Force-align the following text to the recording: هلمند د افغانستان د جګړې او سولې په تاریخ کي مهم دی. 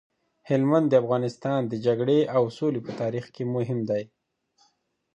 هلمند 0.49 0.87
د 0.89 0.93
افغانستان 1.03 1.59
د 1.67 1.73
جګړې 1.85 2.19
او 2.35 2.43
سولې 2.57 2.79
په 2.87 2.91
تاریخ 3.01 3.25
کي 3.35 3.43
مهم 3.55 3.79
دی. 3.89 4.03